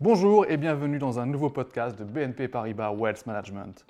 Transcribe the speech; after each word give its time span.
Bonjour 0.00 0.46
et 0.48 0.56
bienvenue 0.56 0.98
dans 0.98 1.18
un 1.18 1.26
nouveau 1.26 1.50
podcast 1.50 1.98
de 1.98 2.04
BNP 2.04 2.48
Paribas 2.48 2.92
Wealth 2.92 3.26
Management. 3.26 3.84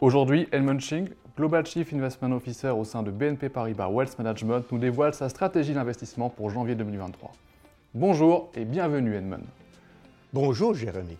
Aujourd'hui, 0.00 0.46
Edmund 0.52 0.80
Ching, 0.80 1.08
Global 1.36 1.66
Chief 1.66 1.92
Investment 1.92 2.32
Officer 2.32 2.68
au 2.68 2.84
sein 2.84 3.02
de 3.02 3.10
BNP 3.10 3.48
Paribas 3.48 3.88
Wealth 3.88 4.18
Management, 4.18 4.70
nous 4.70 4.78
dévoile 4.78 5.14
sa 5.14 5.28
stratégie 5.28 5.74
d'investissement 5.74 6.28
pour 6.28 6.50
janvier 6.50 6.74
2023. 6.74 7.32
Bonjour 7.94 8.50
et 8.54 8.64
bienvenue 8.64 9.14
Edmund. 9.14 9.44
Bonjour 10.32 10.74
Jérémy. 10.74 11.16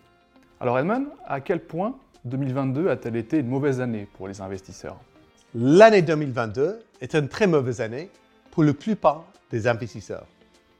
Alors 0.59 0.79
Edmund, 0.79 1.07
à 1.25 1.41
quel 1.41 1.59
point 1.59 1.95
2022 2.25 2.89
a-t-elle 2.89 3.15
été 3.15 3.39
une 3.39 3.47
mauvaise 3.47 3.81
année 3.81 4.07
pour 4.17 4.27
les 4.27 4.41
investisseurs? 4.41 4.97
L'année 5.53 6.01
2022 6.01 6.79
est 7.01 7.15
une 7.15 7.27
très 7.27 7.47
mauvaise 7.47 7.81
année 7.81 8.09
pour 8.51 8.63
la 8.63 8.73
plupart 8.73 9.25
des 9.51 9.67
investisseurs. 9.67 10.25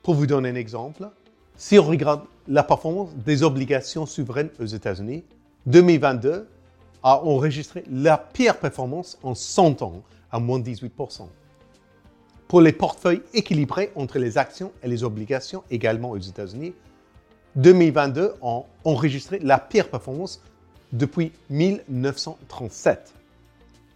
Pour 0.04 0.16
vous 0.16 0.28
donner 0.28 0.50
un 0.50 0.56
exemple, 0.56 1.10
si 1.58 1.80
on 1.80 1.84
regarde 1.84 2.22
la 2.48 2.64
performance 2.64 3.10
des 3.16 3.42
obligations 3.44 4.06
souveraines 4.06 4.52
aux 4.60 4.66
États-Unis, 4.66 5.24
2022 5.66 6.48
a 7.04 7.24
enregistré 7.24 7.84
la 7.92 8.18
pire 8.18 8.58
performance 8.60 9.18
en 9.24 9.34
100 9.34 9.82
ans, 9.82 10.04
à 10.32 10.40
moins 10.40 10.60
de 10.60 10.70
18%. 10.70 11.28
Pour 12.48 12.62
les 12.62 12.72
portefeuilles 12.72 13.24
équilibrés 13.34 13.92
entre 13.96 14.20
les 14.20 14.38
actions 14.38 14.72
et 14.84 14.88
les 14.88 15.04
obligations, 15.04 15.64
également 15.70 16.12
aux 16.12 16.18
États-Unis, 16.18 16.74
2022 17.56 18.36
a 18.42 18.62
enregistré 18.84 19.40
la 19.40 19.58
pire 19.58 19.90
performance 19.90 20.42
depuis 20.94 21.32
1937. 21.50 23.14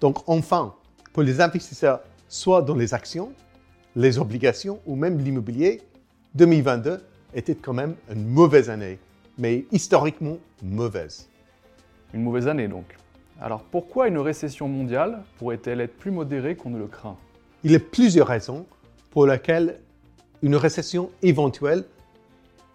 Donc 0.02 0.18
enfin, 0.28 0.74
pour 1.14 1.22
les 1.22 1.40
investisseurs, 1.40 2.02
soit 2.28 2.64
dans 2.64 2.76
les 2.76 2.94
actions, 2.94 3.32
les 3.96 4.18
obligations 4.18 4.80
ou 4.86 4.96
même 4.96 5.20
l'immobilier, 5.20 5.82
2022 6.36 7.02
était 7.34 7.56
quand 7.56 7.74
même 7.74 7.96
une 8.14 8.28
mauvaise 8.28 8.70
année, 8.70 9.00
mais 9.38 9.66
historiquement 9.72 10.38
mauvaise. 10.62 11.30
Une 12.14 12.24
mauvaise 12.24 12.48
année 12.48 12.68
donc. 12.68 12.98
Alors 13.40 13.64
pourquoi 13.64 14.08
une 14.08 14.20
récession 14.20 14.68
mondiale 14.68 15.24
pourrait-elle 15.38 15.82
être 15.82 15.98
plus 15.98 16.12
modérée 16.12 16.56
qu'on 16.56 16.70
ne 16.70 16.78
le 16.78 16.88
craint? 16.88 17.18
Il 17.64 17.72
y 17.72 17.76
a 17.76 17.80
plusieurs 17.80 18.28
raisons 18.28 18.66
pour 19.10 19.26
lesquelles 19.26 19.80
une 20.42 20.56
récession 20.56 21.10
éventuelle 21.22 21.86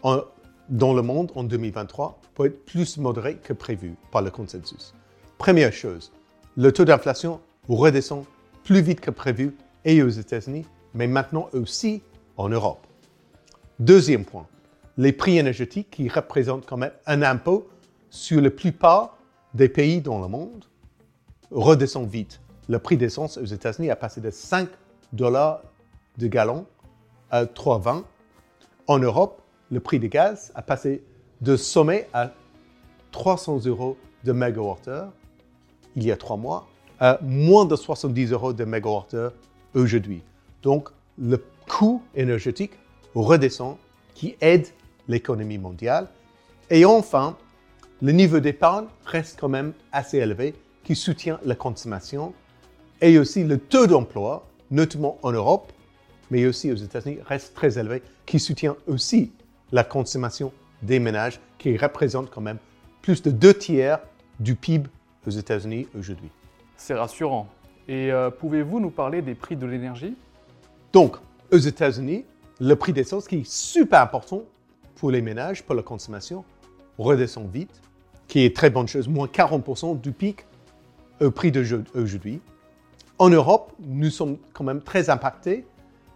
dans 0.03 0.95
le 0.95 1.03
monde 1.03 1.33
en 1.35 1.45
2023 1.45 2.21
peut 2.35 2.47
être 2.47 2.65
plus 2.65 2.99
modérée 2.99 3.37
que 3.37 3.53
prévu 3.53 3.95
par 4.11 4.23
le 4.23 4.31
consensus. 4.31 4.95
Première 5.39 5.73
chose, 5.73 6.13
le 6.57 6.73
taux 6.73 6.85
d'inflation 6.85 7.41
redescend 7.69 8.25
plus 8.65 8.81
vite 8.81 9.01
que 9.01 9.11
prévu 9.11 9.55
et 9.85 10.03
aux 10.03 10.09
États-Unis, 10.09 10.65
mais 10.95 11.07
maintenant 11.07 11.49
aussi 11.53 12.03
en 12.37 12.49
Europe. 12.49 12.87
Deuxième 13.79 14.25
point, 14.25 14.47
les 14.97 15.13
prix 15.13 15.37
énergétiques 15.39 15.91
qui 15.91 16.09
représentent 16.09 16.65
quand 16.67 16.79
même 16.79 16.93
un 17.07 17.23
impôt 17.23 17.69
sur 18.09 18.41
la 18.41 18.51
plupart 18.51 19.19
des 19.53 19.69
pays 19.69 20.01
dans 20.01 20.21
le 20.21 20.29
monde 20.29 20.65
redescendent 21.51 22.09
vite. 22.09 22.41
Le 22.69 22.79
prix 22.79 22.97
d'essence 22.97 23.37
aux 23.37 23.45
États-Unis 23.45 23.91
a 23.91 23.97
passé 23.97 24.21
de 24.21 24.31
5 24.31 24.69
dollars 25.13 25.63
de 26.17 26.27
gallon 26.27 26.67
à 27.31 27.45
3,20. 27.45 28.05
En 28.87 28.99
Europe, 28.99 29.43
le 29.71 29.81
prix 29.81 29.99
du 29.99 30.09
gaz 30.09 30.53
a 30.55 30.63
passé 30.63 31.03
de 31.43 31.57
sommet 31.57 32.09
à 32.15 32.33
300 33.13 33.67
euros 33.67 33.99
de 34.25 34.33
mégawattheure 34.33 35.13
il 35.97 36.05
y 36.05 36.13
a 36.13 36.17
trois 36.17 36.37
mois 36.37 36.67
à 37.01 37.19
moins 37.23 37.65
de 37.65 37.77
70 37.77 38.33
euros 38.33 38.53
de 38.53 38.65
mégawattheure 38.65 39.33
aujourd'hui. 39.75 40.23
Donc, 40.63 40.89
le 41.19 41.43
coût 41.69 42.03
énergétique 42.15 42.73
redescend 43.23 43.77
qui 44.15 44.37
aide 44.41 44.67
l'économie 45.09 45.59
mondiale. 45.59 46.09
Et 46.71 46.85
enfin, 46.85 47.37
le 48.03 48.13
niveau 48.13 48.41
d'épargne 48.41 48.87
reste 49.05 49.39
quand 49.41 49.49
même 49.49 49.73
assez 49.93 50.19
élevé 50.19 50.55
qui 50.85 50.95
soutient 50.95 51.39
la 51.45 51.55
consommation 51.55 52.35
et 53.01 53.19
aussi 53.19 53.45
le 53.45 53.59
taux 53.59 53.87
d'emploi, 53.87 54.47
notamment 54.71 55.19
en 55.23 55.33
Europe, 55.33 55.73
mais 56.31 56.47
aussi 56.47 56.73
aux 56.73 56.77
États-Unis, 56.77 57.19
reste 57.27 57.55
très 57.55 57.79
élevé 57.79 58.03
qui 58.25 58.39
soutient 58.39 58.77
aussi 58.87 59.33
la 59.73 59.85
consommation 59.85 60.53
des 60.83 60.99
ménages 60.99 61.41
qui 61.59 61.77
représente 61.77 62.31
quand 62.31 62.41
même 62.41 62.59
plus 63.03 63.23
de 63.23 63.31
deux 63.31 63.55
tiers 63.55 64.01
du 64.41 64.55
PIB 64.55 64.89
aux 65.27 65.31
États-Unis 65.31 65.89
aujourd'hui. 65.99 66.31
C'est 66.77 66.95
rassurant. 66.95 67.49
Et 67.89 68.13
euh, 68.13 68.31
pouvez-vous 68.31 68.81
nous 68.81 68.91
parler 68.91 69.23
des 69.23 69.35
prix 69.35 69.57
de 69.57 69.67
l'énergie? 69.67 70.15
Donc, 70.93 71.17
aux 71.53 71.57
États-Unis, 71.57 72.25
le 72.61 72.77
prix 72.77 72.93
d'essence, 72.93 73.29
qui 73.29 73.37
est 73.37 73.47
super 73.51 74.01
important 74.03 74.43
pour 74.97 75.11
les 75.11 75.23
ménages, 75.23 75.63
pour 75.63 75.75
la 75.75 75.83
consommation, 75.83 76.45
redescend 76.99 77.51
vite, 77.51 77.81
qui 78.29 78.45
est 78.45 78.55
très 78.55 78.71
bonne 78.71 78.89
chose, 78.89 79.09
moins 79.09 79.27
40% 79.27 80.01
du 80.01 80.13
pic 80.13 80.47
au 81.21 81.31
prix 81.31 81.53
d'aujourd'hui. 81.53 82.41
En 83.19 83.31
Europe, 83.31 83.73
nous 83.81 84.11
sommes 84.11 84.39
quand 84.53 84.65
même 84.65 84.83
très 84.83 85.11
impactés 85.11 85.65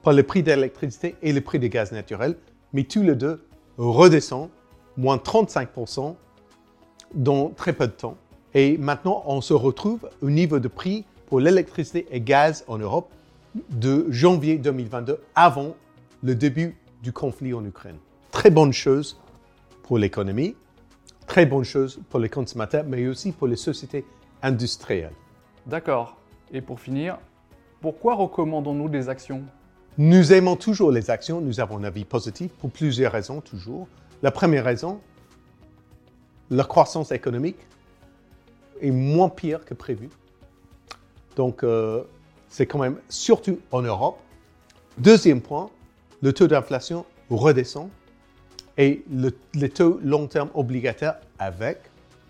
par 0.03 0.13
le 0.13 0.23
prix 0.23 0.43
de 0.43 0.51
l'électricité 0.51 1.17
et 1.23 1.33
le 1.33 1.41
prix 1.41 1.59
du 1.59 1.69
gaz 1.69 1.93
naturel, 1.93 2.37
mais 2.73 2.85
tous 2.85 3.03
les 3.03 3.15
deux 3.15 3.45
redescendent, 3.79 4.51
moins 4.97 5.17
35% 5.17 6.15
dans 7.15 7.49
très 7.51 7.73
peu 7.73 7.87
de 7.87 7.93
temps. 7.93 8.17
Et 8.55 8.79
maintenant, 8.79 9.23
on 9.27 9.41
se 9.41 9.55
retrouve 9.55 10.09
au 10.23 10.31
niveau 10.31 10.59
de 10.59 10.69
prix 10.69 11.05
pour 11.27 11.41
l'électricité 11.41 12.07
et 12.11 12.21
gaz 12.21 12.65
en 12.67 12.79
Europe 12.79 13.11
de 13.71 14.07
janvier 14.11 14.59
2022, 14.59 15.21
avant 15.35 15.75
le 16.23 16.35
début 16.35 16.77
du 17.03 17.13
conflit 17.13 17.55
en 17.55 17.65
Ukraine. 17.65 17.97
Très 18.31 18.51
bonne 18.51 18.73
chose 18.73 19.19
pour 19.83 19.99
l'économie, 19.99 20.55
très 21.27 21.47
bonne 21.47 21.65
chose 21.65 22.01
pour 22.11 22.21
les 22.21 22.29
consommateurs, 22.29 22.85
mais 22.87 23.07
aussi 23.07 23.33
pour 23.33 23.47
les 23.47 23.57
sociétés 23.57 24.05
industrielles. 24.43 25.15
D'accord. 25.67 26.17
Et 26.53 26.61
pour 26.61 26.81
finir, 26.81 27.19
pourquoi 27.81 28.15
recommandons-nous 28.15 28.89
des 28.89 29.09
actions? 29.09 29.43
Nous 29.99 30.33
aimons 30.33 30.57
toujours 30.57 30.93
les 30.93 31.11
actions, 31.11 31.41
nous 31.41 31.61
avons 31.61 31.79
un 31.79 31.85
avis 31.85 32.05
positif 32.05 32.51
pour 32.53 32.71
plusieurs 32.71 33.13
raisons 33.13 33.41
toujours. 33.41 33.89
La 34.23 34.31
première 34.31 34.65
raison, 34.65 35.01
la 36.51 36.65
croissance 36.65 37.13
économique 37.13 37.59
est 38.81 38.91
moins 38.91 39.29
pire 39.29 39.65
que 39.65 39.75
prévu. 39.75 40.09
Donc, 41.37 41.63
euh, 41.63 42.03
c'est 42.49 42.67
quand 42.67 42.79
même 42.79 42.99
surtout 43.09 43.61
en 43.71 43.83
Europe. 43.83 44.19
Deuxième 44.99 45.41
point, 45.41 45.71
le 46.23 46.33
taux 46.33 46.47
d'inflation 46.47 47.07
redescend 47.31 47.89
et 48.77 49.03
le, 49.11 49.31
taux 49.69 50.01
long 50.03 50.27
terme 50.27 50.51
obligataire 50.55 51.17
avec, 51.39 51.79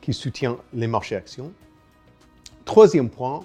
qui 0.01 0.13
soutient 0.13 0.57
les 0.73 0.87
marchés 0.87 1.17
actions. 1.17 1.53
Troisième 2.65 3.11
point, 3.11 3.45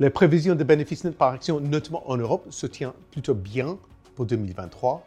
les 0.00 0.10
prévisions 0.10 0.54
de 0.54 0.64
bénéfices 0.64 1.04
nets 1.04 1.16
par 1.16 1.32
action, 1.32 1.60
notamment 1.60 2.08
en 2.10 2.16
Europe, 2.16 2.46
se 2.50 2.66
tiennent 2.66 2.92
plutôt 3.10 3.34
bien 3.34 3.78
pour 4.16 4.26
2023. 4.26 5.06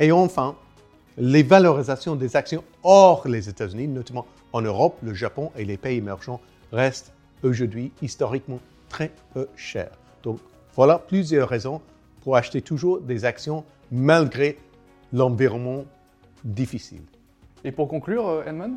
Et 0.00 0.12
enfin, 0.12 0.56
les 1.18 1.42
valorisations 1.42 2.16
des 2.16 2.36
actions 2.36 2.64
hors 2.82 3.26
les 3.28 3.48
États-Unis, 3.48 3.88
notamment 3.88 4.26
en 4.52 4.62
Europe, 4.62 4.98
le 5.02 5.14
Japon 5.14 5.50
et 5.56 5.64
les 5.64 5.76
pays 5.76 5.98
émergents, 5.98 6.40
restent 6.72 7.12
aujourd'hui 7.42 7.92
historiquement 8.02 8.60
très 8.88 9.12
peu 9.32 9.48
chers. 9.56 9.92
Donc 10.22 10.38
voilà 10.74 10.98
plusieurs 10.98 11.48
raisons 11.48 11.80
pour 12.22 12.36
acheter 12.36 12.60
toujours 12.60 13.00
des 13.00 13.24
actions 13.24 13.64
malgré 13.90 14.58
l'environnement 15.12 15.84
difficile. 16.44 17.02
Et 17.64 17.72
pour 17.72 17.88
conclure, 17.88 18.28
euh, 18.28 18.44
Edmund 18.46 18.76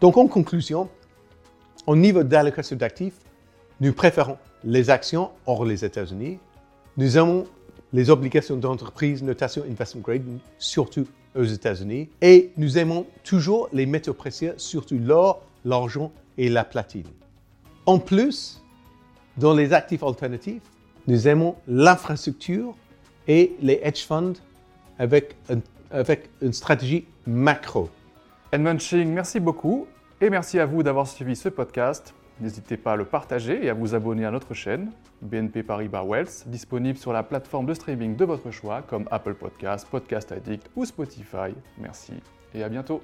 Donc 0.00 0.16
en 0.16 0.26
conclusion, 0.26 0.88
au 1.86 1.96
niveau 1.96 2.22
d'allocation 2.22 2.76
d'actifs, 2.76 3.18
nous 3.80 3.92
préférons 3.92 4.38
les 4.64 4.90
actions 4.90 5.30
hors 5.46 5.64
les 5.64 5.84
États-Unis. 5.84 6.38
Nous 6.96 7.18
aimons 7.18 7.46
les 7.92 8.10
obligations 8.10 8.56
d'entreprise, 8.56 9.22
notation 9.22 9.64
investment 9.68 10.00
grade, 10.00 10.22
surtout 10.58 11.06
aux 11.34 11.44
États-Unis. 11.44 12.08
Et 12.22 12.52
nous 12.56 12.78
aimons 12.78 13.06
toujours 13.22 13.68
les 13.72 13.86
métaux 13.86 14.14
précieux, 14.14 14.54
surtout 14.56 14.98
l'or, 14.98 15.42
l'argent 15.64 16.12
et 16.38 16.48
la 16.48 16.64
platine. 16.64 17.08
En 17.86 17.98
plus, 17.98 18.62
dans 19.36 19.54
les 19.54 19.72
actifs 19.72 20.02
alternatifs, 20.02 20.62
nous 21.06 21.28
aimons 21.28 21.56
l'infrastructure 21.66 22.74
et 23.28 23.56
les 23.60 23.80
hedge 23.82 24.04
funds 24.06 24.34
avec, 24.98 25.36
une 26.42 26.52
stratégie 26.52 27.06
macro. 27.26 27.90
Edmund 28.52 28.80
Ching, 28.80 29.08
merci 29.08 29.40
beaucoup 29.40 29.86
et 30.20 30.30
merci 30.30 30.58
à 30.58 30.66
vous 30.66 30.82
d'avoir 30.82 31.06
suivi 31.06 31.36
ce 31.36 31.48
podcast. 31.48 32.14
N'hésitez 32.40 32.76
pas 32.76 32.92
à 32.92 32.96
le 32.96 33.04
partager 33.04 33.64
et 33.64 33.70
à 33.70 33.74
vous 33.74 33.94
abonner 33.94 34.24
à 34.24 34.30
notre 34.30 34.54
chaîne 34.54 34.90
BNP 35.22 35.62
Paribas 35.62 36.04
Wealth, 36.04 36.44
disponible 36.46 36.98
sur 36.98 37.12
la 37.12 37.22
plateforme 37.22 37.66
de 37.66 37.74
streaming 37.74 38.16
de 38.16 38.24
votre 38.24 38.50
choix 38.50 38.82
comme 38.82 39.08
Apple 39.10 39.34
Podcast, 39.34 39.86
Podcast 39.90 40.32
Addict 40.32 40.68
ou 40.76 40.84
Spotify. 40.84 41.54
Merci 41.78 42.14
et 42.54 42.62
à 42.62 42.68
bientôt. 42.68 43.02